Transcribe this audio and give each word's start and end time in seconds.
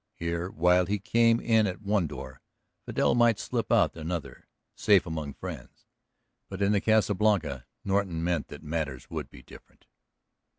Here, 0.15 0.49
while 0.49 0.87
he 0.87 0.97
came 0.97 1.39
in 1.39 1.67
at 1.67 1.79
one 1.83 2.07
door 2.07 2.41
Vidal 2.87 3.13
might 3.13 3.37
slip 3.37 3.71
out 3.71 3.95
at 3.95 4.01
another, 4.01 4.47
safe 4.73 5.05
among 5.05 5.35
friends. 5.35 5.85
But 6.49 6.59
in 6.63 6.71
the 6.71 6.81
Casa 6.81 7.13
Blanca 7.13 7.67
Norton 7.83 8.23
meant 8.23 8.47
that 8.47 8.63
matters 8.63 9.05
should 9.11 9.29
be 9.29 9.43
different. 9.43 9.85